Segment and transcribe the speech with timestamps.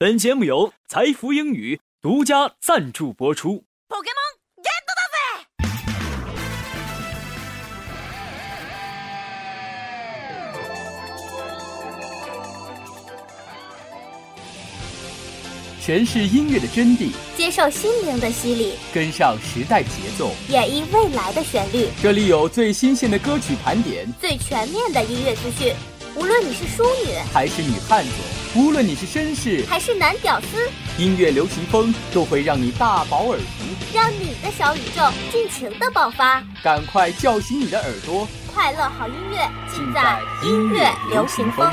[0.00, 3.64] 本节目由财富英语独家赞助播出。
[15.82, 21.88] 诠释音乐的真谛，接受心灵的洗礼，跟上时代节奏，演绎未来的旋律。
[22.00, 25.74] 这里有最新鲜的歌曲盘点，最全面的音乐资讯。
[26.14, 28.10] 无论你是淑女还是女汉子，
[28.54, 36.42] 无论你是绅士还是男屌丝，音乐流行风都会让你大饱耳福，让你的小宇宙尽情的爆发。
[36.62, 41.70] 赶快叫醒你的耳朵，快乐好音乐尽在音乐流行风。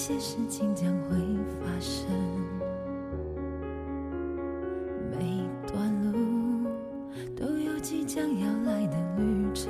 [0.00, 1.16] 些事情将会
[1.60, 2.06] 发生，
[5.10, 5.18] 每
[5.70, 6.70] 段路
[7.36, 9.68] 都有即将要来的旅程。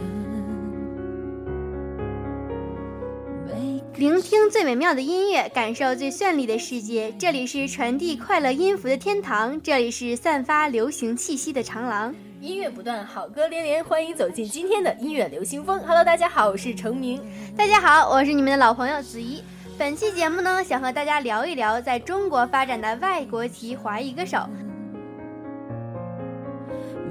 [3.96, 7.12] 聆听最美妙的音乐，感受最绚丽的世界。
[7.18, 12.14] 这里是传递快乐音符的天堂，这里是散发流行气息的长廊。
[12.40, 15.80] 音乐不断，好歌连连，欢迎走进今天的音乐流行风。
[15.80, 17.20] Hello，大家好，我是程明。
[17.56, 19.42] 大家好，我是你们的老朋友子怡。
[19.80, 24.36] 本期节目呢，想和大家聊一聊在中国发展的外国籍华裔歌手。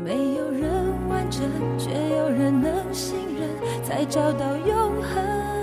[0.06, 0.70] 没有人
[1.10, 1.42] 完整，
[1.80, 5.59] 却有人能信任，才找到永恒。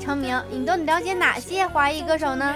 [0.00, 2.54] 成名，你都了解哪些华裔歌手呢？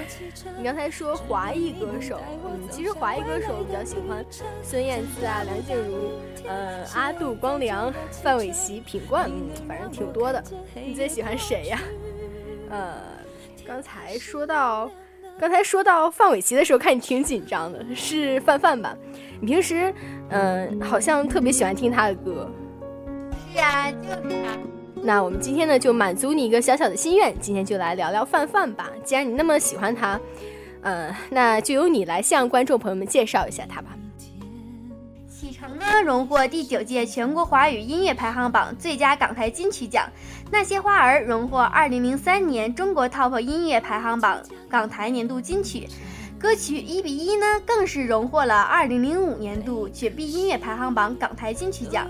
[0.57, 4.25] 你刚才说华裔歌手，嗯，其实华裔歌手我比较喜欢
[4.63, 6.11] 孙燕姿啊、梁静茹、
[6.47, 10.43] 呃、阿杜、光良、范玮琪、品冠，嗯，反正挺多的。
[10.75, 11.81] 你最喜欢谁呀？
[12.71, 12.95] 呃，
[13.67, 14.91] 刚才说到，
[15.39, 18.97] 刚才说到范玮琪的时候，看你挺紧张的，是范范吧？
[19.41, 19.95] 你平时，
[20.31, 22.51] 嗯，好像特别喜欢听他的歌。
[23.53, 24.78] 是啊，就是他。
[25.03, 28.91] 那我们今天呢，就满足你一个小小的心愿，今天就来聊聊范范吧。
[29.05, 30.21] 既然你那么喜欢他，
[30.83, 33.97] 呃，那就由你来向观众朋友们介绍一下他吧。
[35.29, 40.05] 启程呢，荣获第九届全国华语音乐排行榜最佳港台金曲奖；
[40.51, 45.89] 那些花儿荣获二零零三年中国 TOP 音乐排行榜港台年度金曲。
[46.39, 52.07] 歌曲一比一呢，更是荣获了二零零五年度雪碧音乐排行榜港台金曲奖。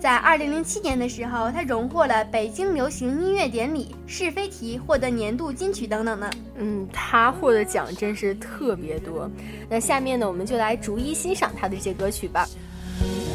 [0.00, 6.30] 在二零零七年的时候，他荣获了北京流行音乐典礼是非题，获得年度金曲等等呢。
[6.56, 9.30] 嗯，他获的奖真是特别多。
[9.68, 12.48] 那下面呢，我们就来逐一欣赏他的这些歌曲吧。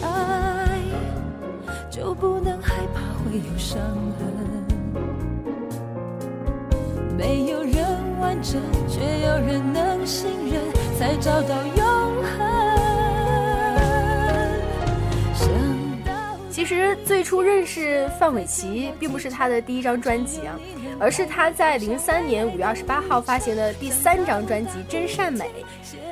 [0.01, 0.79] 爱
[1.91, 3.79] 就不能害怕会有伤
[4.17, 4.27] 痕，
[7.15, 7.75] 没有人
[8.19, 8.59] 完整，
[8.89, 10.63] 却有人能信任，
[10.97, 11.55] 才找到
[16.67, 20.59] 其实最初认识范玮琪，并不是他的第一张专辑啊，
[20.99, 25.45] 而是他在零三年五月二十八号发行的第三张专辑《真善美》。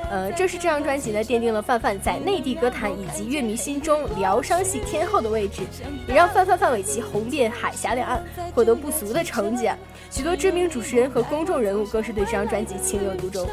[0.08, 5.62] 呃，正是这张专辑呢，奠定了范范在内地歌坛以及乐迷心中疗伤系天后的位置，
[6.06, 8.22] 也让范范范玮琪红遍海峡两岸，
[8.54, 9.68] 获得不俗的成绩。
[10.08, 13.44] 许多知名主持人和公众人物更是对这张专辑情有独钟。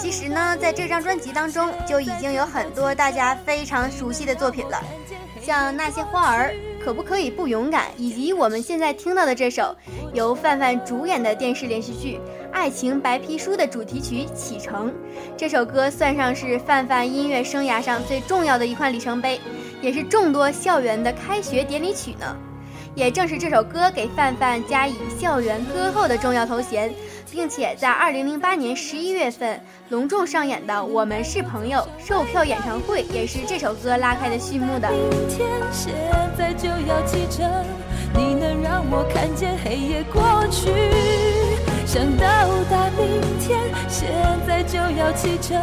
[0.00, 4.82] 其实呢，在这张专辑当中，就已经有很多大家非常熟悉的作品了。
[5.40, 6.54] 像那些花儿，
[6.84, 7.88] 可不可以不勇敢？
[7.96, 9.76] 以及我们现在听到的这首
[10.14, 12.16] 由范范主演的电视连续剧
[12.52, 14.88] 《爱情白皮书》的主题曲《启程》，
[15.36, 19.40] 这首歌算上是范范音乐生涯上最重要的一块里程碑，
[19.80, 22.36] 也是众多校园的开学典礼曲呢。
[22.94, 26.92] 也正是这首歌给范范加以校园歌后的重要头衔。
[27.32, 29.58] 并且在二零零八年十一月份
[29.88, 34.90] 隆重上演的《我们是朋友》售票演唱会，也是这首歌拉开的序幕的。
[34.90, 35.94] 明天现
[36.36, 37.50] 在就要启程，
[38.14, 40.70] 你能让我看见黑夜过去。
[41.86, 42.26] 想到
[42.70, 43.58] 达明天
[43.88, 44.12] 现
[44.46, 45.58] 在就要启程，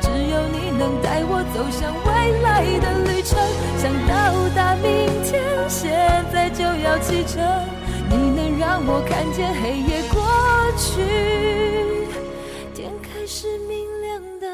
[0.00, 3.36] 只有你能带我走向未来的旅程。
[3.76, 5.90] 想到达明天现
[6.32, 7.42] 在就要启程，
[8.10, 10.20] 你能让我看见黑夜过。
[10.76, 11.02] 去，
[12.74, 14.46] 天开始明亮的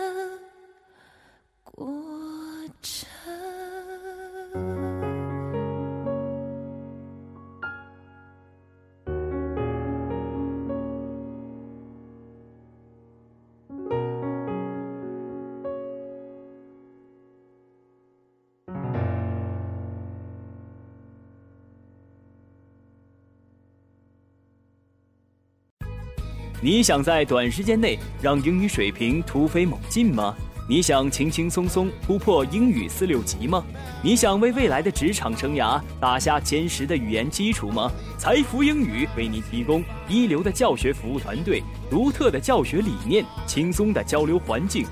[26.63, 30.35] 你想在短时间内让英语水平突飞猛进吗？
[30.67, 33.63] 你想轻轻松松突破英语四六级吗？
[34.03, 37.93] 你想为未来的职场生涯打下坚实的语言基础吗？
[38.17, 44.87] 财富英语为您提供一流的教学服务团队、独特的教学理念、轻松的交流环境。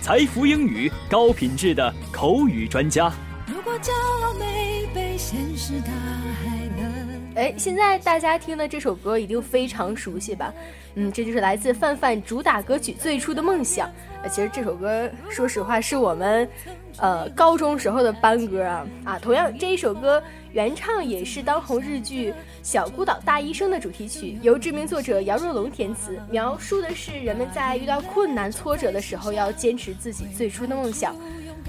[0.00, 3.12] 财富英语高品质的口语专家。
[3.46, 3.90] 如果骄
[4.22, 6.57] 傲没被现实大海
[7.38, 10.52] 哎，现在大家听的这首歌一定非常熟悉吧？
[10.96, 13.86] 嗯，这就是来自范范主打歌曲《最初的梦想》。
[14.24, 16.48] 呃，其实这首歌，说实话是我们，
[16.96, 19.18] 呃，高中时候的班歌啊啊。
[19.20, 20.20] 同样，这一首歌
[20.50, 31.14] 原唱也是当红日剧《小孤岛大医生》的主题曲，由知名作者姚若龙填词，描述的是人们在遇到困难挫折的时候要坚持自己最初的梦想。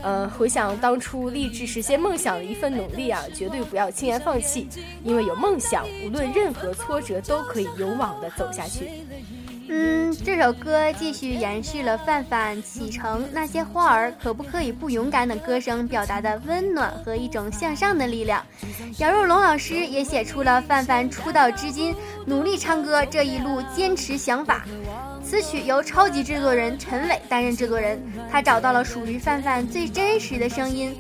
[0.01, 4.67] 呃，回想当初立志实现梦想的一份努力啊，绝对不要轻言放弃，
[5.03, 8.89] 因为有梦想，无论任何挫折都可以勇往的走下去。
[9.71, 18.43] 嗯，这首歌继续延续了范范启程那些花儿可不可以不勇敢的歌声表达的温暖和一种向上的力量。
[18.97, 21.95] 姚若龙老师也写出了范范出道至今
[22.25, 24.65] 努力唱歌这一路坚持想法。
[25.23, 28.01] 此曲由超级制作人陈伟担任制作人，
[28.31, 30.97] 他找到了属于范范最真实的声音。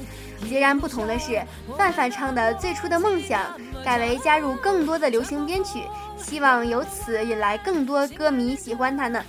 [0.47, 1.41] 截然不同的是，
[1.75, 3.41] 范范唱的最初的梦想
[3.83, 5.81] 改为加入更多的流行编曲，
[6.21, 9.23] 希望由此引来更多歌迷喜欢他呢。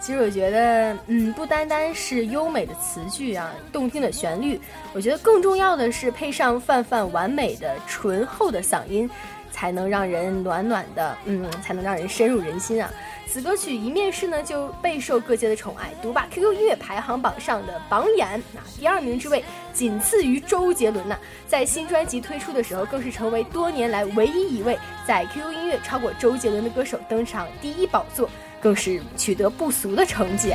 [0.00, 4.58] 其实我觉得，嗯，不单单是优美的词句啊，动听的旋律，
[4.94, 9.10] 我觉得更重要的是配上范范完美的醇厚的嗓音，
[9.58, 12.88] 才能让人暖暖的，嗯，才能让人深入人心啊。
[13.26, 21.18] 此歌曲一面试呢就备受各界的宠爱，独霸 QQ 音乐排行榜上的榜眼，那第二名之位仅次于周杰伦呢。
[21.48, 28.30] 在新专辑推出的时候，更是成为多年来唯一一位在 QQ 音乐超过周杰伦的歌手登上第一宝座，
[28.60, 30.54] 更是取得不俗的成绩。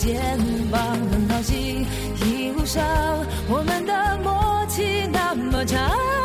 [0.00, 0.18] 肩
[0.70, 0.96] 膀。
[1.12, 1.86] 很高兴，
[2.24, 2.82] 一路上
[3.48, 6.19] 我们的默契那么长。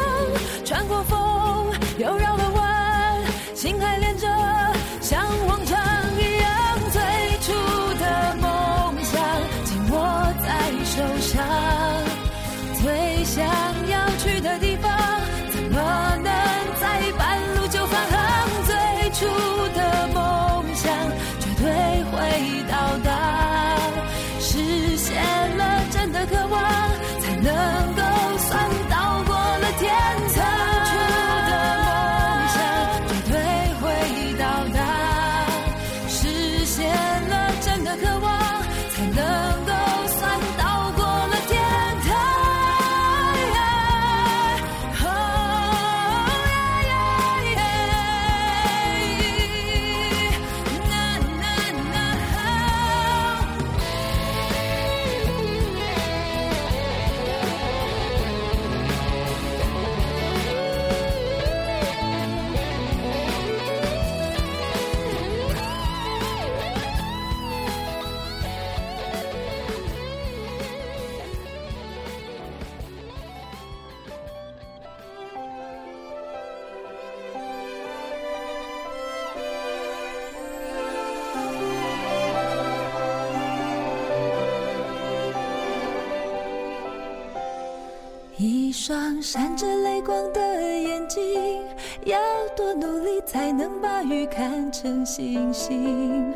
[88.87, 90.39] 双闪着泪光的
[90.79, 91.59] 眼睛，
[92.03, 92.19] 要
[92.55, 96.31] 多努力才能把雨看成星星。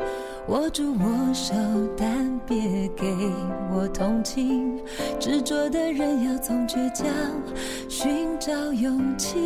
[0.48, 1.54] 握住我手，
[1.96, 3.06] 但别给
[3.72, 4.82] 我同情。
[5.20, 7.06] 执着的人要从倔强
[7.88, 9.38] 寻找勇气。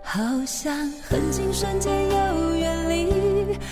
[0.00, 2.51] 好像很近瞬间又。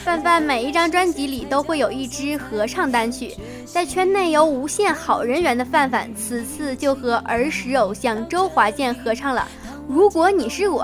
[0.04, 9.46] 范范每一张专辑里都会有一支合唱单曲，在圈内有无限好人缘的范范，此次就和儿时偶像周华健合唱了
[9.88, 10.82] 《如果你是我》，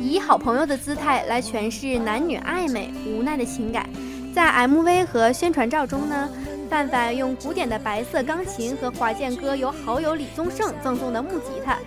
[0.00, 3.88] 以好朋友的姿态来诠释男女暧昧无奈的情感。
[4.34, 6.28] 在 MV 和宣传照中呢。
[6.68, 11.78] 范范用古典的白色钢琴和华健哥由好友李宗盛赠送的木吉他，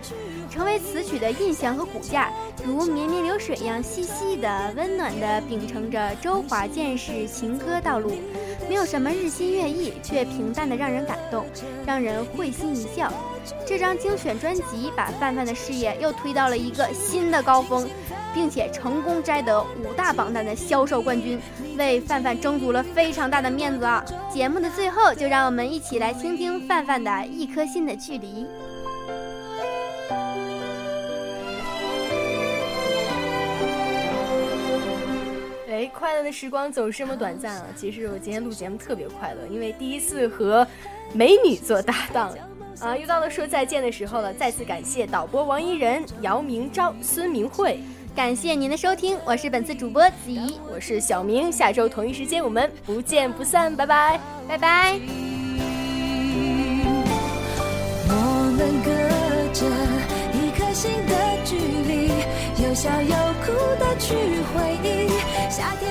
[0.50, 2.30] 成为此曲的印象和骨架，
[2.64, 8.12] 如绵绵流水一样细细的、温暖的秉承着周华健式情歌道路，
[8.68, 11.46] 没有什么日新月异，却平淡的让人感动，
[11.86, 13.12] 让人会心一笑。
[13.64, 17.88] 这张精选专辑把范范的事业又推到了一个新的高峰。
[18.32, 21.36] 并且成功摘得五大榜单的销售冠军，
[21.76, 24.04] 为范范争足了非常大的面子啊！
[24.32, 28.46] 节目的最后，就让我们一起来听听范范的一颗心的距离。
[35.90, 37.66] 快乐的时光总是这么短暂啊！
[37.76, 40.66] 其实我今天录节目特别快乐，因为第一次和
[41.12, 42.32] 美女做搭档
[42.80, 42.96] 啊！
[42.96, 47.80] 又到了说再见的时候了，再次感谢导播王一仁、姚明昭、孙明慧。
[48.14, 54.98] 感谢您的收听，我是本次主播子怡，我是小明，下周同一时间我们不见不散，拜拜，拜拜。
[58.08, 58.14] 我
[58.56, 58.90] 们隔
[59.52, 59.64] 着
[60.34, 61.56] 一颗心的距
[61.86, 62.08] 离，
[62.66, 64.14] 有笑有哭的去
[64.52, 65.09] 回忆，
[65.60, 65.89] 夏天、秋天、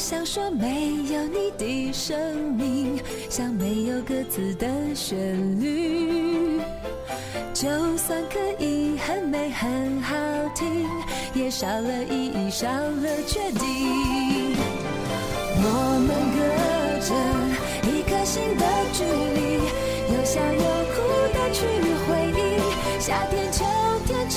[0.00, 2.18] 想说，没有你的生
[2.54, 5.14] 命，像没有歌词的旋
[5.60, 6.58] 律。
[7.52, 10.16] 就算可以很美很好
[10.56, 10.88] 听，
[11.34, 14.56] 也少了意义，少了确定。
[15.62, 15.68] 我
[16.06, 16.40] 们隔
[17.04, 17.12] 着
[17.92, 18.64] 一颗心的
[18.94, 19.60] 距离，
[20.14, 20.64] 有笑有
[20.94, 20.96] 哭
[21.34, 21.60] 的去
[22.08, 22.08] 回
[22.40, 22.40] 忆，
[22.98, 23.64] 夏天、秋
[24.06, 24.28] 天、